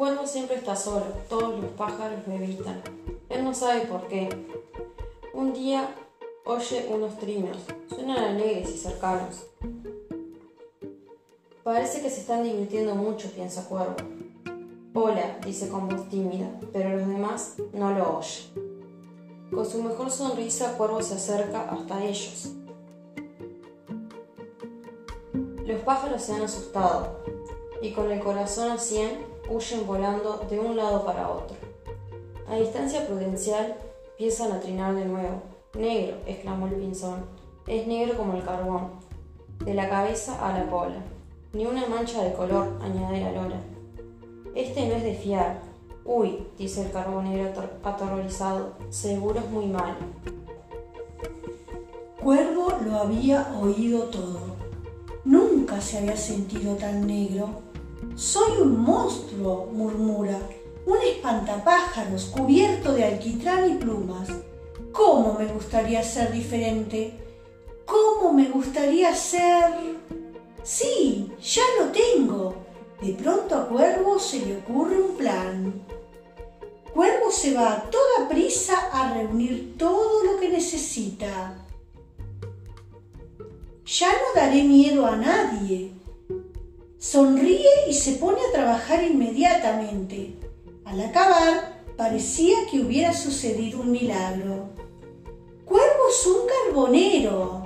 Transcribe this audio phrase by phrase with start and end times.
[0.00, 2.80] Cuervo siempre está solo, todos los pájaros lo evitan.
[3.28, 4.30] Él no sabe por qué.
[5.34, 5.94] Un día
[6.46, 9.44] oye unos trinos, suenan alegres y cercanos.
[11.62, 13.96] Parece que se están divirtiendo mucho, piensa Cuervo.
[14.94, 19.50] Hola, dice con voz tímida, pero los demás no lo oyen.
[19.52, 22.52] Con su mejor sonrisa, Cuervo se acerca hasta ellos.
[25.66, 27.18] Los pájaros se han asustado
[27.82, 31.56] y con el corazón a cien huyen volando de un lado para otro.
[32.48, 33.76] A distancia prudencial
[34.12, 35.42] empiezan a trinar de nuevo.
[35.74, 37.24] Negro, exclamó el pinzón.
[37.66, 38.92] Es negro como el carbón,
[39.64, 41.02] de la cabeza a la cola.
[41.52, 43.60] Ni una mancha de color, añade la lora.
[44.54, 45.60] Este no es de fiar.
[46.04, 47.52] Uy, dice el carbonero
[47.84, 49.96] aterrorizado, seguro es muy malo.
[52.22, 54.40] Cuervo lo había oído todo.
[55.24, 57.69] Nunca se había sentido tan negro.
[58.14, 60.38] Soy un monstruo, murmura,
[60.86, 64.28] un espantapájaros cubierto de alquitrán y plumas.
[64.92, 67.14] ¿Cómo me gustaría ser diferente?
[67.84, 69.72] ¿Cómo me gustaría ser...
[70.62, 72.54] Sí, ya lo tengo.
[73.00, 75.86] De pronto a Cuervo se le ocurre un plan.
[76.92, 81.56] Cuervo se va a toda prisa a reunir todo lo que necesita.
[83.86, 85.92] Ya no daré miedo a nadie.
[87.00, 90.34] Sonríe y se pone a trabajar inmediatamente.
[90.84, 94.68] Al acabar, parecía que hubiera sucedido un milagro.
[95.64, 97.64] Cuervo es un carbonero.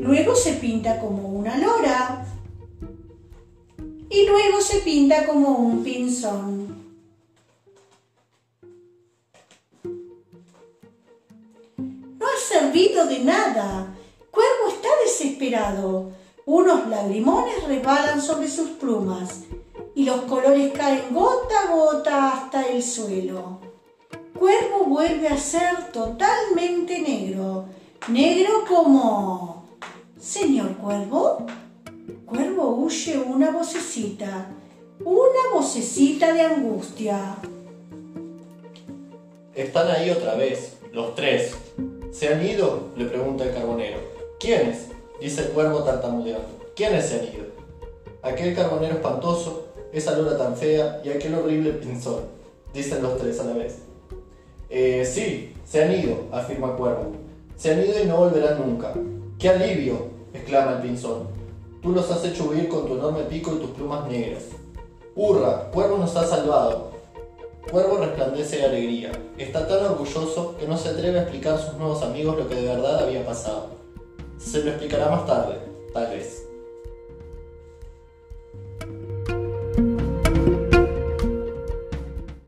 [0.00, 2.26] Luego se pinta como una lora.
[4.08, 6.83] Y luego se pinta como un pinzón.
[12.74, 13.86] De nada.
[14.32, 16.10] Cuervo está desesperado.
[16.44, 19.44] Unos lagrimones rebalan sobre sus plumas
[19.94, 23.60] y los colores caen gota a gota hasta el suelo.
[24.36, 27.66] Cuervo vuelve a ser totalmente negro.
[28.08, 29.64] Negro como...
[30.18, 31.46] Señor Cuervo,
[32.24, 34.48] Cuervo huye una vocecita,
[35.04, 37.36] una vocecita de angustia.
[39.54, 41.54] Están ahí otra vez, los tres.
[42.14, 42.90] ¿Se han ido?
[42.96, 43.98] le pregunta el carbonero.
[44.38, 44.90] ¿Quiénes?
[45.20, 46.46] dice el cuervo tartamudeando.
[46.76, 47.46] ¿Quiénes se han ido?
[48.22, 52.20] Aquel carbonero espantoso, esa lora tan fea y aquel horrible pinzón,
[52.72, 53.78] dicen los tres a la vez.
[54.70, 57.16] Eh, sí, se han ido, afirma Cuervo.
[57.56, 58.92] Se han ido y no volverán nunca.
[59.36, 60.06] ¡Qué alivio!
[60.32, 61.26] exclama el pinzón.
[61.82, 64.44] Tú los has hecho huir con tu enorme pico y tus plumas negras.
[65.16, 65.68] ¡Hurra!
[65.72, 66.92] Cuervo nos ha salvado.
[67.70, 69.12] Cuervo resplandece de alegría.
[69.38, 72.54] Está tan orgulloso que no se atreve a explicar a sus nuevos amigos lo que
[72.54, 73.70] de verdad había pasado.
[74.38, 75.58] Se lo explicará más tarde,
[75.92, 76.46] tal vez.